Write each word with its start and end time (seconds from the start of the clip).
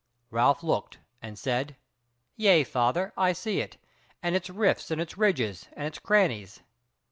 Ralph 0.31 0.63
looked 0.63 0.97
and 1.21 1.37
said: 1.37 1.77
"Yea, 2.35 2.63
father, 2.63 3.13
I 3.15 3.33
see 3.33 3.59
it, 3.59 3.77
and 4.23 4.35
its 4.35 4.49
rifts 4.49 4.89
and 4.89 4.99
its 4.99 5.15
ridges, 5.15 5.67
and 5.73 5.85
its 5.85 5.99
crannies." 5.99 6.61